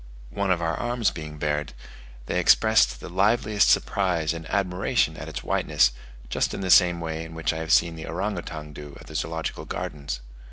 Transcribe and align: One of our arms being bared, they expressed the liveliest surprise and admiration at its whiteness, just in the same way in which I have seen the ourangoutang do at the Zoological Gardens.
One 0.31 0.49
of 0.49 0.63
our 0.63 0.73
arms 0.79 1.11
being 1.11 1.37
bared, 1.37 1.73
they 2.25 2.39
expressed 2.39 3.01
the 3.01 3.07
liveliest 3.07 3.69
surprise 3.69 4.33
and 4.33 4.47
admiration 4.49 5.15
at 5.15 5.29
its 5.29 5.43
whiteness, 5.43 5.91
just 6.27 6.55
in 6.55 6.61
the 6.61 6.71
same 6.71 6.99
way 6.99 7.23
in 7.23 7.35
which 7.35 7.53
I 7.53 7.57
have 7.59 7.71
seen 7.71 7.95
the 7.95 8.05
ourangoutang 8.07 8.73
do 8.73 8.97
at 8.99 9.05
the 9.05 9.13
Zoological 9.13 9.65
Gardens. 9.65 10.21